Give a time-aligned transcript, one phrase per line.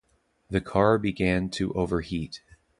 [0.49, 2.41] The car began to overheat.